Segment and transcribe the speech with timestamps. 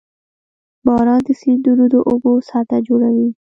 [0.85, 3.29] •باران د سیندونو د اوبو سطحه لوړوي.